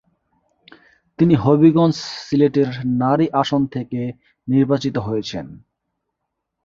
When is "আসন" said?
3.33-3.61